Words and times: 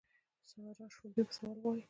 سارا 0.49 0.85
شړومبې 0.93 1.23
په 1.27 1.33
سوال 1.37 1.57
غواړي. 1.61 1.79